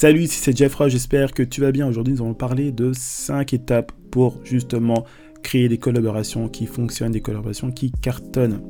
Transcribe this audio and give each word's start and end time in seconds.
Salut, 0.00 0.22
ici 0.22 0.38
c'est 0.40 0.56
Jeffra, 0.56 0.88
j'espère 0.88 1.32
que 1.32 1.42
tu 1.42 1.60
vas 1.60 1.72
bien. 1.72 1.86
Aujourd'hui, 1.86 2.14
nous 2.14 2.22
allons 2.22 2.32
parler 2.32 2.72
de 2.72 2.92
5 2.94 3.52
étapes 3.52 3.92
pour 4.10 4.40
justement 4.46 5.04
créer 5.42 5.68
des 5.68 5.76
collaborations 5.76 6.48
qui 6.48 6.64
fonctionnent, 6.64 7.12
des 7.12 7.20
collaborations 7.20 7.70
qui 7.70 7.92
cartonnent. 7.92 8.62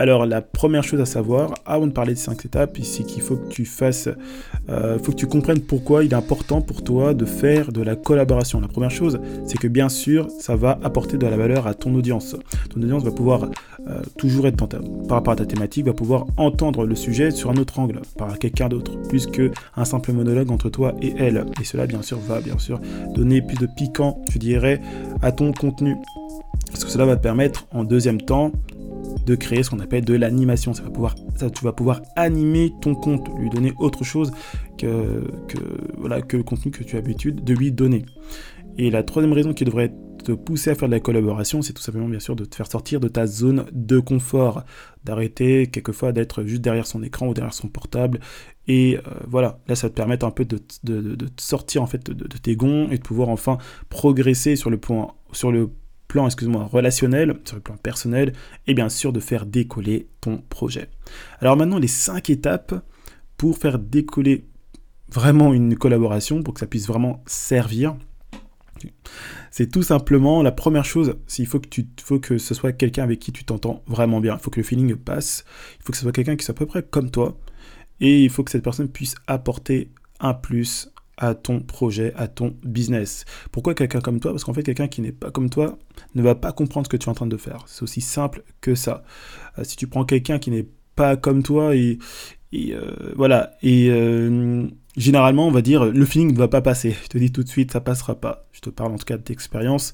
Alors 0.00 0.24
la 0.24 0.40
première 0.40 0.82
chose 0.82 0.98
à 1.02 1.04
savoir, 1.04 1.52
avant 1.66 1.86
de 1.86 1.92
parler 1.92 2.14
de 2.14 2.18
5 2.18 2.46
étapes, 2.46 2.78
c'est 2.82 3.02
qu'il 3.04 3.20
faut 3.20 3.36
que 3.36 3.48
tu 3.48 3.66
fasses, 3.66 4.08
euh, 4.70 4.98
faut 4.98 5.12
que 5.12 5.16
tu 5.18 5.26
comprennes 5.26 5.60
pourquoi 5.60 6.04
il 6.04 6.12
est 6.12 6.16
important 6.16 6.62
pour 6.62 6.82
toi 6.82 7.12
de 7.12 7.26
faire 7.26 7.70
de 7.70 7.82
la 7.82 7.96
collaboration. 7.96 8.62
La 8.62 8.68
première 8.68 8.90
chose, 8.90 9.20
c'est 9.44 9.58
que 9.58 9.68
bien 9.68 9.90
sûr, 9.90 10.28
ça 10.30 10.56
va 10.56 10.78
apporter 10.82 11.18
de 11.18 11.26
la 11.26 11.36
valeur 11.36 11.66
à 11.66 11.74
ton 11.74 11.94
audience. 11.94 12.34
Ton 12.70 12.80
audience 12.80 13.04
va 13.04 13.10
pouvoir 13.10 13.50
euh, 13.88 14.00
toujours 14.16 14.46
être 14.46 14.56
par 15.06 15.18
rapport 15.18 15.34
à 15.34 15.36
ta 15.36 15.44
thématique, 15.44 15.84
va 15.84 15.92
pouvoir 15.92 16.24
entendre 16.38 16.86
le 16.86 16.94
sujet 16.94 17.30
sur 17.30 17.50
un 17.50 17.56
autre 17.58 17.78
angle, 17.78 18.00
par 18.16 18.38
quelqu'un 18.38 18.70
d'autre, 18.70 18.98
plus 19.02 19.26
qu'un 19.26 19.84
simple 19.84 20.12
monologue 20.12 20.50
entre 20.50 20.70
toi 20.70 20.94
et 21.02 21.12
elle. 21.18 21.44
Et 21.60 21.64
cela, 21.64 21.86
bien 21.86 22.00
sûr, 22.00 22.18
va 22.20 22.40
bien 22.40 22.58
sûr 22.58 22.80
donner 23.14 23.42
plus 23.42 23.58
de 23.58 23.68
piquant, 23.76 24.24
je 24.30 24.38
dirais, 24.38 24.80
à 25.20 25.30
ton 25.30 25.52
contenu. 25.52 25.94
Parce 26.70 26.84
que 26.84 26.90
cela 26.90 27.04
va 27.04 27.16
te 27.16 27.22
permettre, 27.22 27.66
en 27.70 27.84
deuxième 27.84 28.22
temps, 28.22 28.52
de 29.30 29.36
créer 29.36 29.62
ce 29.62 29.70
qu'on 29.70 29.78
appelle 29.78 30.04
de 30.04 30.14
l'animation. 30.14 30.74
Ça 30.74 30.82
va 30.82 30.90
pouvoir, 30.90 31.14
ça, 31.36 31.50
tu 31.50 31.64
vas 31.64 31.72
pouvoir 31.72 32.02
animer 32.16 32.72
ton 32.80 32.94
compte, 32.94 33.28
lui 33.38 33.48
donner 33.48 33.72
autre 33.78 34.02
chose 34.02 34.32
que, 34.76 35.24
que, 35.46 35.58
voilà, 35.96 36.20
que 36.20 36.36
le 36.36 36.42
contenu 36.42 36.72
que 36.72 36.82
tu 36.82 36.96
as 36.96 36.98
l'habitude 36.98 37.44
de 37.44 37.54
lui 37.54 37.70
donner. 37.70 38.04
Et 38.76 38.90
la 38.90 39.02
troisième 39.04 39.32
raison 39.32 39.52
qui 39.54 39.64
devrait 39.64 39.92
te 40.24 40.32
pousser 40.32 40.70
à 40.70 40.74
faire 40.74 40.88
de 40.88 40.94
la 40.94 41.00
collaboration, 41.00 41.62
c'est 41.62 41.72
tout 41.72 41.82
simplement 41.82 42.08
bien 42.08 42.20
sûr 42.20 42.34
de 42.34 42.44
te 42.44 42.54
faire 42.56 42.70
sortir 42.70 42.98
de 42.98 43.08
ta 43.08 43.26
zone 43.26 43.66
de 43.72 44.00
confort, 44.00 44.64
d'arrêter 45.04 45.68
quelquefois 45.68 46.12
d'être 46.12 46.44
juste 46.44 46.60
derrière 46.60 46.86
son 46.86 47.02
écran 47.02 47.28
ou 47.28 47.34
derrière 47.34 47.54
son 47.54 47.68
portable. 47.68 48.20
Et 48.66 48.96
euh, 48.96 49.00
voilà, 49.28 49.60
là 49.68 49.76
ça 49.76 49.86
va 49.86 49.90
te 49.90 49.94
permettre 49.94 50.26
un 50.26 50.30
peu 50.30 50.44
de, 50.44 50.58
de, 50.82 51.00
de, 51.00 51.26
sortir 51.38 51.82
en 51.82 51.86
fait 51.86 52.10
de, 52.10 52.26
tes 52.38 52.56
gonds 52.56 52.88
et 52.90 52.98
de 52.98 53.02
pouvoir 53.02 53.28
enfin 53.28 53.58
progresser 53.88 54.56
sur 54.56 54.70
le 54.70 54.78
point, 54.78 55.14
sur 55.32 55.52
le 55.52 55.70
plan 56.10 56.26
excuse-moi, 56.26 56.64
relationnel, 56.64 57.38
sur 57.44 57.54
le 57.54 57.62
plan 57.62 57.76
personnel, 57.76 58.32
et 58.66 58.74
bien 58.74 58.88
sûr 58.88 59.12
de 59.12 59.20
faire 59.20 59.46
décoller 59.46 60.08
ton 60.20 60.38
projet. 60.38 60.88
Alors 61.40 61.56
maintenant, 61.56 61.78
les 61.78 61.86
cinq 61.86 62.30
étapes 62.30 62.74
pour 63.36 63.56
faire 63.58 63.78
décoller 63.78 64.44
vraiment 65.08 65.54
une 65.54 65.76
collaboration, 65.76 66.42
pour 66.42 66.54
que 66.54 66.60
ça 66.60 66.66
puisse 66.66 66.88
vraiment 66.88 67.22
servir. 67.26 67.94
C'est 69.52 69.70
tout 69.70 69.84
simplement 69.84 70.42
la 70.42 70.50
première 70.50 70.84
chose, 70.84 71.14
il 71.38 71.46
faut 71.46 71.60
que, 71.60 71.68
tu, 71.68 71.86
faut 72.02 72.18
que 72.18 72.38
ce 72.38 72.54
soit 72.54 72.72
quelqu'un 72.72 73.04
avec 73.04 73.20
qui 73.20 73.30
tu 73.30 73.44
t'entends 73.44 73.84
vraiment 73.86 74.20
bien. 74.20 74.34
Il 74.36 74.42
faut 74.42 74.50
que 74.50 74.58
le 74.58 74.64
feeling 74.64 74.96
passe. 74.96 75.44
Il 75.78 75.84
faut 75.84 75.92
que 75.92 75.96
ce 75.96 76.02
soit 76.02 76.12
quelqu'un 76.12 76.34
qui 76.34 76.44
soit 76.44 76.54
à 76.54 76.58
peu 76.58 76.66
près 76.66 76.82
comme 76.82 77.12
toi. 77.12 77.38
Et 78.00 78.24
il 78.24 78.30
faut 78.30 78.42
que 78.42 78.50
cette 78.50 78.64
personne 78.64 78.88
puisse 78.88 79.14
apporter 79.28 79.92
un 80.18 80.34
plus 80.34 80.90
à 81.20 81.34
ton 81.34 81.60
projet, 81.60 82.12
à 82.16 82.26
ton 82.26 82.56
business. 82.64 83.24
Pourquoi 83.52 83.74
quelqu'un 83.74 84.00
comme 84.00 84.18
toi? 84.18 84.32
Parce 84.32 84.42
qu'en 84.42 84.54
fait, 84.54 84.62
quelqu'un 84.62 84.88
qui 84.88 85.02
n'est 85.02 85.12
pas 85.12 85.30
comme 85.30 85.50
toi 85.50 85.78
ne 86.14 86.22
va 86.22 86.34
pas 86.34 86.52
comprendre 86.52 86.86
ce 86.86 86.90
que 86.90 86.96
tu 86.96 87.06
es 87.06 87.10
en 87.10 87.14
train 87.14 87.26
de 87.26 87.36
faire. 87.36 87.64
C'est 87.68 87.82
aussi 87.82 88.00
simple 88.00 88.42
que 88.60 88.74
ça. 88.74 89.04
Euh, 89.58 89.64
si 89.64 89.76
tu 89.76 89.86
prends 89.86 90.04
quelqu'un 90.04 90.38
qui 90.38 90.50
n'est 90.50 90.66
pas 90.96 91.16
comme 91.16 91.42
toi 91.42 91.76
et, 91.76 91.98
euh, 92.54 93.12
voilà, 93.16 93.52
et 93.62 93.90
euh, 93.90 94.66
généralement, 94.96 95.46
on 95.46 95.50
va 95.50 95.62
dire, 95.62 95.84
le 95.84 96.04
feeling 96.06 96.32
ne 96.32 96.38
va 96.38 96.48
pas 96.48 96.62
passer. 96.62 96.96
Je 97.02 97.08
te 97.08 97.18
dis 97.18 97.30
tout 97.30 97.44
de 97.44 97.48
suite, 97.48 97.70
ça 97.70 97.82
passera 97.82 98.14
pas. 98.14 98.46
Je 98.52 98.60
te 98.60 98.70
parle 98.70 98.92
en 98.92 98.96
tout 98.96 99.04
cas 99.04 99.18
d'expérience. 99.18 99.92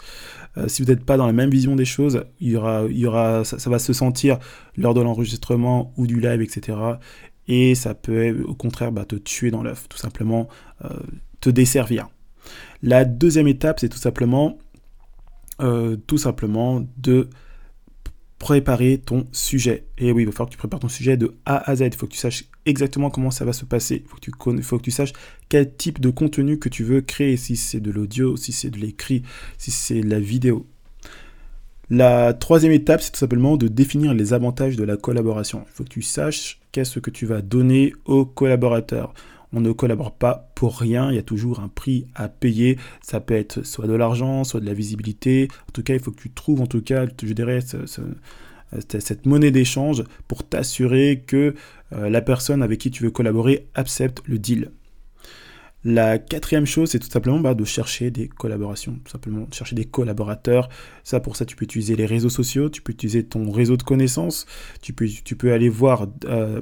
si 0.69 0.83
vous 0.83 0.89
n'êtes 0.89 1.05
pas 1.05 1.17
dans 1.17 1.27
la 1.27 1.33
même 1.33 1.51
vision 1.51 1.75
des 1.77 1.85
choses, 1.85 2.25
il 2.41 2.51
y 2.51 2.57
aura, 2.57 2.85
il 2.89 2.99
y 2.99 3.07
aura, 3.07 3.45
ça, 3.45 3.59
ça 3.59 3.69
va 3.69 3.79
se 3.79 3.93
sentir 3.93 4.39
lors 4.77 4.95
de 4.95 5.03
l'enregistrement 5.03 5.93
ou 5.97 6.07
du 6.07 6.21
live, 6.21 6.41
etc 6.41 6.77
et 7.49 7.75
ça 7.75 7.95
peut 7.95 8.43
au 8.47 8.55
contraire 8.55 8.93
bah, 8.93 9.05
te 9.05 9.17
tuer 9.17 9.51
dans 9.51 9.63
l'œuf, 9.63 9.89
tout 9.89 9.99
simplement 9.99 10.49
euh, 10.85 10.89
te 11.41 11.51
desservir. 11.51 12.09
La 12.83 13.05
deuxième 13.05 13.49
étape, 13.49 13.81
c'est 13.81 13.89
tout 13.89 13.99
simplement, 13.99 14.59
euh, 15.61 15.97
tout 15.97 16.19
simplement 16.19 16.87
de 16.99 17.29
préparer 18.39 18.99
ton 18.99 19.27
sujet. 19.33 19.87
Et 19.99 20.12
oui, 20.12 20.23
il 20.23 20.27
va 20.27 20.33
falloir 20.33 20.49
que 20.49 20.53
tu 20.53 20.59
prépares 20.59 20.81
ton 20.81 20.89
sujet 20.89 21.17
de 21.17 21.35
A 21.47 21.71
à 21.71 21.77
Z. 21.77 21.83
Il 21.87 21.95
faut 21.95 22.06
que 22.06 22.12
tu 22.12 22.19
saches 22.19 22.45
exactement 22.67 23.11
comment 23.11 23.31
ça 23.31 23.45
va 23.45 23.53
se 23.53 23.65
passer. 23.65 24.03
Il 24.05 24.09
faut, 24.09 24.17
que 24.17 24.21
tu 24.21 24.62
faut 24.62 24.79
que 24.79 24.83
tu 24.83 24.91
saches 24.91 25.12
quel 25.49 25.75
type 25.75 26.01
de 26.01 26.11
contenu 26.11 26.59
que 26.59 26.69
tu 26.69 26.85
veux 26.85 27.01
créer, 27.01 27.37
si 27.37 27.56
c'est 27.56 27.81
de 27.81 27.91
l'audio, 27.91 28.37
si 28.37 28.53
c'est 28.53 28.71
de 28.71 28.79
l'écrit, 28.79 29.23
si 29.56 29.71
c'est 29.71 30.01
de 30.01 30.11
la 30.11 30.21
vidéo. 30.21 30.67
La 31.89 32.35
troisième 32.35 32.73
étape, 32.73 33.01
c'est 33.01 33.13
tout 33.13 33.19
simplement 33.19 33.57
de 33.57 33.69
définir 33.69 34.13
les 34.13 34.33
avantages 34.33 34.75
de 34.75 34.83
la 34.83 34.97
collaboration. 34.97 35.65
Il 35.69 35.73
faut 35.73 35.85
que 35.85 35.89
tu 35.89 36.03
saches 36.03 36.59
qu'est-ce 36.73 36.99
que 36.99 37.11
tu 37.11 37.27
vas 37.27 37.43
donner 37.43 37.93
aux 38.07 38.25
collaborateurs. 38.25 39.15
On 39.53 39.61
ne 39.61 39.71
collabore 39.71 40.11
pas 40.11 40.51
pour 40.57 40.79
rien, 40.79 41.11
il 41.11 41.15
y 41.15 41.19
a 41.19 41.23
toujours 41.23 41.61
un 41.61 41.69
prix 41.69 42.09
à 42.17 42.29
payer. 42.29 42.77
Ça 43.03 43.21
peut 43.21 43.35
être 43.35 43.65
soit 43.65 43.87
de 43.87 43.93
l'argent, 43.93 44.43
soit 44.43 44.59
de 44.59 44.67
la 44.67 44.75
visibilité. 44.75 45.47
En 45.69 45.73
tout 45.73 45.85
cas, 45.85 45.95
il 45.95 46.01
faut 46.01 46.11
que 46.11 46.21
tu 46.21 46.31
trouves, 46.31 46.61
en 46.61 46.67
tout 46.67 46.83
cas, 46.83 47.07
je 47.23 47.33
dirais, 47.33 47.61
cette 47.61 49.25
monnaie 49.25 49.53
d'échange 49.53 50.03
pour 50.27 50.43
t'assurer 50.43 51.23
que 51.25 51.55
euh, 51.93 52.11
la 52.11 52.21
personne 52.21 52.65
avec 52.65 52.81
qui 52.81 52.91
tu 52.91 53.05
veux 53.05 53.13
collaborer 53.13 53.69
accepte 53.77 54.23
le 54.27 54.41
deal. 54.41 54.73
La 55.84 56.19
quatrième 56.19 56.66
chose, 56.66 56.91
c'est 56.91 56.98
tout 56.98 57.09
simplement 57.09 57.38
bah, 57.38 57.54
de 57.54 57.64
chercher 57.64 58.10
des 58.10 58.28
collaborations, 58.28 58.98
tout 59.04 59.12
simplement 59.12 59.47
chercher 59.53 59.76
des 59.76 59.84
collaborateurs. 59.84 60.69
Ça, 61.04 61.20
pour 61.20 61.37
ça, 61.37 61.44
tu 61.44 61.54
peux 61.54 61.64
utiliser 61.64 61.94
les 61.94 62.06
réseaux 62.06 62.28
sociaux, 62.28 62.69
tu 62.70 62.82
peux 62.82 62.92
utiliser 62.92 63.25
ton 63.25 63.50
réseau 63.53 63.76
de 63.76 63.84
connaissances, 63.84 64.47
tu 64.82 64.92
peux, 64.92 65.06
tu 65.06 65.37
peux 65.37 65.53
aller 65.53 65.69
voir, 65.69 66.09
euh, 66.25 66.60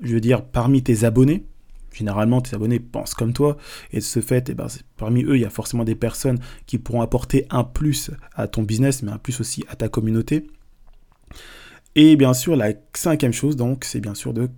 je 0.00 0.14
veux 0.14 0.20
dire, 0.20 0.44
parmi 0.44 0.82
tes 0.82 1.04
abonnés. 1.04 1.44
Généralement, 1.92 2.40
tes 2.40 2.54
abonnés 2.54 2.80
pensent 2.80 3.14
comme 3.14 3.32
toi, 3.32 3.56
et 3.92 3.96
de 3.96 4.02
ce 4.02 4.20
fait, 4.20 4.48
eh 4.48 4.54
ben, 4.54 4.68
parmi 4.96 5.24
eux, 5.24 5.36
il 5.36 5.42
y 5.42 5.44
a 5.44 5.50
forcément 5.50 5.84
des 5.84 5.96
personnes 5.96 6.38
qui 6.66 6.78
pourront 6.78 7.02
apporter 7.02 7.46
un 7.50 7.64
plus 7.64 8.10
à 8.34 8.46
ton 8.46 8.62
business, 8.62 9.02
mais 9.02 9.10
un 9.10 9.18
plus 9.18 9.40
aussi 9.40 9.64
à 9.68 9.76
ta 9.76 9.88
communauté. 9.88 10.46
Et 11.96 12.16
bien 12.16 12.32
sûr, 12.32 12.56
la 12.56 12.72
cinquième 12.94 13.32
chose, 13.32 13.56
donc, 13.56 13.84
c'est 13.84 14.00
bien 14.00 14.14
sûr 14.14 14.32
de 14.32 14.48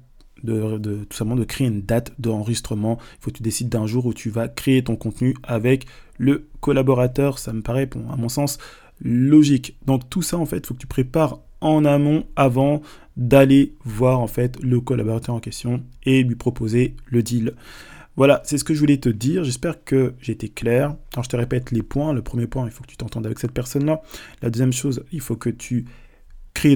de, 0.42 1.04
tout 1.08 1.16
simplement 1.16 1.36
de 1.36 1.44
créer 1.44 1.66
une 1.66 1.82
date 1.82 2.12
d'enregistrement. 2.18 2.98
Il 3.00 3.24
faut 3.24 3.30
que 3.30 3.36
tu 3.36 3.42
décides 3.42 3.68
d'un 3.68 3.86
jour 3.86 4.06
où 4.06 4.14
tu 4.14 4.30
vas 4.30 4.48
créer 4.48 4.82
ton 4.82 4.96
contenu 4.96 5.34
avec 5.42 5.86
le 6.18 6.48
collaborateur. 6.60 7.38
Ça 7.38 7.52
me 7.52 7.62
paraît, 7.62 7.88
à 8.10 8.16
mon 8.16 8.28
sens, 8.28 8.58
logique. 9.00 9.76
Donc 9.86 10.08
tout 10.10 10.22
ça, 10.22 10.38
en 10.38 10.46
fait, 10.46 10.58
il 10.58 10.66
faut 10.66 10.74
que 10.74 10.80
tu 10.80 10.86
prépares 10.86 11.40
en 11.60 11.84
amont 11.84 12.24
avant 12.36 12.82
d'aller 13.16 13.74
voir 13.84 14.20
en 14.20 14.26
fait 14.26 14.58
le 14.62 14.80
collaborateur 14.80 15.34
en 15.34 15.40
question 15.40 15.82
et 16.04 16.22
lui 16.22 16.34
proposer 16.34 16.96
le 17.06 17.22
deal. 17.22 17.54
Voilà, 18.16 18.42
c'est 18.44 18.58
ce 18.58 18.64
que 18.64 18.74
je 18.74 18.80
voulais 18.80 18.98
te 18.98 19.08
dire. 19.08 19.42
J'espère 19.42 19.84
que 19.84 20.14
j'ai 20.20 20.32
été 20.32 20.48
clair. 20.48 20.96
Je 21.16 21.28
te 21.28 21.36
répète 21.36 21.70
les 21.70 21.82
points. 21.82 22.12
Le 22.12 22.20
premier 22.20 22.46
point, 22.46 22.66
il 22.66 22.70
faut 22.70 22.82
que 22.82 22.88
tu 22.88 22.96
t'entendes 22.96 23.24
avec 23.24 23.38
cette 23.38 23.52
personne-là. 23.52 24.02
La 24.42 24.50
deuxième 24.50 24.72
chose, 24.72 25.02
il 25.12 25.20
faut 25.20 25.36
que 25.36 25.48
tu 25.48 25.86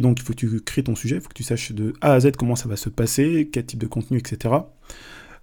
donc 0.00 0.18
il 0.20 0.22
faut 0.22 0.32
que 0.32 0.38
tu 0.38 0.60
crées 0.60 0.82
ton 0.82 0.94
sujet, 0.94 1.16
il 1.16 1.20
faut 1.20 1.28
que 1.28 1.34
tu 1.34 1.42
saches 1.42 1.72
de 1.72 1.94
A 2.00 2.12
à 2.12 2.20
Z 2.20 2.32
comment 2.38 2.56
ça 2.56 2.68
va 2.68 2.76
se 2.76 2.88
passer, 2.88 3.48
quel 3.52 3.64
type 3.64 3.78
de 3.78 3.86
contenu, 3.86 4.18
etc. 4.18 4.54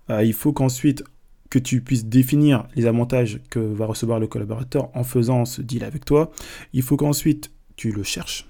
Euh, 0.09 0.23
il 0.23 0.33
faut 0.33 0.53
qu'ensuite 0.53 1.03
que 1.49 1.59
tu 1.59 1.81
puisses 1.81 2.05
définir 2.05 2.67
les 2.75 2.85
avantages 2.85 3.39
que 3.49 3.59
va 3.59 3.85
recevoir 3.85 4.19
le 4.19 4.27
collaborateur 4.27 4.89
en 4.95 5.03
faisant 5.03 5.45
ce 5.45 5.61
deal 5.61 5.83
avec 5.83 6.03
toi. 6.03 6.31
Il 6.73 6.81
faut 6.81 6.97
qu'ensuite 6.97 7.51
tu 7.75 7.91
le 7.91 8.03
cherches. 8.03 8.47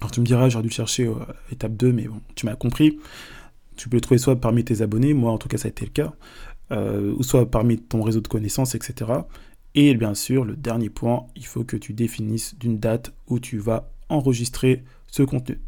Alors 0.00 0.10
tu 0.10 0.20
me 0.20 0.26
diras, 0.26 0.48
j'aurais 0.48 0.62
dû 0.62 0.68
le 0.68 0.74
chercher 0.74 1.06
à 1.06 1.34
étape 1.52 1.76
2, 1.76 1.92
mais 1.92 2.08
bon, 2.08 2.20
tu 2.34 2.46
m'as 2.46 2.56
compris. 2.56 2.98
Tu 3.76 3.88
peux 3.88 3.96
le 3.96 4.00
trouver 4.00 4.18
soit 4.18 4.40
parmi 4.40 4.64
tes 4.64 4.82
abonnés, 4.82 5.14
moi 5.14 5.32
en 5.32 5.38
tout 5.38 5.48
cas 5.48 5.58
ça 5.58 5.66
a 5.66 5.70
été 5.70 5.84
le 5.84 5.90
cas, 5.90 6.12
euh, 6.72 7.14
ou 7.16 7.22
soit 7.22 7.50
parmi 7.50 7.78
ton 7.78 8.02
réseau 8.02 8.20
de 8.20 8.28
connaissances, 8.28 8.74
etc. 8.74 9.10
Et 9.74 9.94
bien 9.94 10.14
sûr, 10.14 10.44
le 10.44 10.56
dernier 10.56 10.88
point, 10.88 11.26
il 11.36 11.44
faut 11.44 11.64
que 11.64 11.76
tu 11.76 11.92
définisses 11.92 12.56
d'une 12.56 12.78
date 12.78 13.12
où 13.26 13.40
tu 13.40 13.58
vas 13.58 13.90
enregistrer 14.08 14.84
contenu. 15.22 15.58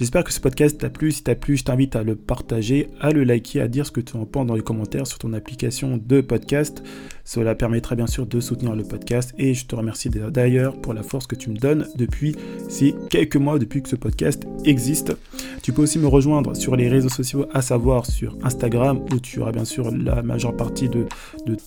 J'espère 0.00 0.24
que 0.24 0.32
ce 0.32 0.40
podcast 0.40 0.78
t'a 0.78 0.88
plu. 0.88 1.12
Si 1.12 1.22
t'a 1.22 1.34
plu, 1.34 1.58
je 1.58 1.64
t'invite 1.64 1.94
à 1.94 2.02
le 2.02 2.16
partager, 2.16 2.88
à 3.00 3.10
le 3.10 3.22
liker, 3.22 3.60
à 3.60 3.68
dire 3.68 3.84
ce 3.84 3.90
que 3.90 4.00
tu 4.00 4.16
en 4.16 4.24
penses 4.24 4.46
dans 4.46 4.54
les 4.54 4.62
commentaires 4.62 5.06
sur 5.06 5.18
ton 5.18 5.34
application 5.34 6.00
de 6.02 6.22
podcast. 6.22 6.82
Cela 7.22 7.54
permettra 7.54 7.96
bien 7.96 8.06
sûr 8.06 8.24
de 8.26 8.40
soutenir 8.40 8.74
le 8.74 8.82
podcast 8.82 9.34
et 9.36 9.52
je 9.52 9.66
te 9.66 9.76
remercie 9.76 10.08
d'ailleurs 10.08 10.80
pour 10.80 10.94
la 10.94 11.02
force 11.02 11.26
que 11.26 11.34
tu 11.34 11.50
me 11.50 11.56
donnes 11.56 11.86
depuis 11.96 12.34
ces 12.70 12.94
quelques 13.10 13.36
mois, 13.36 13.58
depuis 13.58 13.82
que 13.82 13.90
ce 13.90 13.96
podcast 13.96 14.42
existe. 14.64 15.14
Tu 15.62 15.74
peux 15.74 15.82
aussi 15.82 15.98
me 15.98 16.06
rejoindre 16.06 16.56
sur 16.56 16.76
les 16.76 16.88
réseaux 16.88 17.10
sociaux, 17.10 17.44
à 17.52 17.60
savoir 17.60 18.06
sur 18.06 18.38
Instagram 18.42 19.04
où 19.12 19.20
tu 19.20 19.40
auras 19.40 19.52
bien 19.52 19.66
sûr 19.66 19.94
la 19.94 20.22
majeure 20.22 20.56
partie 20.56 20.88
de, 20.88 21.06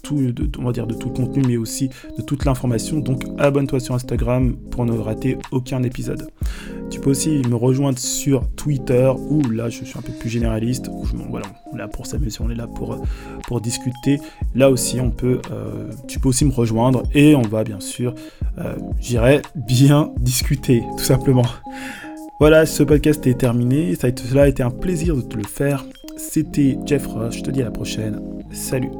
tout, 0.01 0.31
de, 0.31 0.49
on 0.57 0.63
va 0.63 0.71
dire 0.71 0.87
de 0.87 0.95
tout 0.95 1.09
le 1.09 1.13
contenu, 1.13 1.43
mais 1.47 1.57
aussi 1.57 1.89
de 2.17 2.23
toute 2.23 2.45
l'information. 2.45 2.97
Donc 2.97 3.25
abonne-toi 3.37 3.79
sur 3.79 3.93
Instagram 3.93 4.55
pour 4.71 4.85
ne 4.85 4.97
rater 4.97 5.37
aucun 5.51 5.83
épisode. 5.83 6.27
Tu 6.93 6.99
peux 6.99 7.09
aussi 7.09 7.41
me 7.49 7.55
rejoindre 7.55 7.97
sur 7.97 8.47
Twitter 8.49 9.11
où 9.27 9.41
là 9.49 9.67
je 9.67 9.83
suis 9.83 9.97
un 9.97 10.03
peu 10.03 10.11
plus 10.11 10.29
généraliste. 10.29 10.91
Où 10.91 11.05
je, 11.05 11.13
voilà, 11.27 11.47
là 11.75 11.87
pour 11.87 12.05
s'amuser, 12.05 12.37
on 12.39 12.51
est 12.51 12.55
là 12.55 12.67
pour, 12.67 13.03
pour 13.47 13.61
discuter. 13.61 14.19
Là 14.53 14.69
aussi, 14.69 14.99
on 15.01 15.09
peut, 15.09 15.41
euh, 15.51 15.89
tu 16.07 16.19
peux 16.19 16.29
aussi 16.29 16.45
me 16.45 16.51
rejoindre 16.51 17.01
et 17.15 17.35
on 17.35 17.41
va 17.41 17.63
bien 17.63 17.79
sûr, 17.79 18.13
euh, 18.59 18.75
j'irai 18.99 19.41
bien 19.55 20.11
discuter, 20.19 20.83
tout 20.95 21.03
simplement. 21.03 21.47
Voilà, 22.39 22.67
ce 22.67 22.83
podcast 22.83 23.25
est 23.25 23.39
terminé. 23.39 23.95
Ça 23.95 24.09
cela 24.15 24.43
a 24.43 24.47
été 24.47 24.61
un 24.61 24.69
plaisir 24.69 25.15
de 25.15 25.21
te 25.21 25.35
le 25.35 25.47
faire. 25.47 25.83
C'était 26.15 26.77
Jeff 26.85 27.07
Ross, 27.07 27.37
je 27.37 27.41
te 27.41 27.49
dis 27.49 27.63
à 27.63 27.65
la 27.65 27.71
prochaine. 27.71 28.21
Salut 28.51 28.91